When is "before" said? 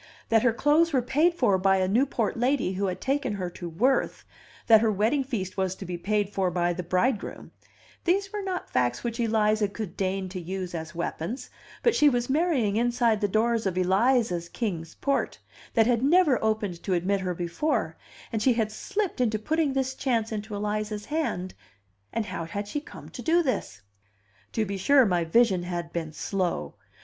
17.35-17.95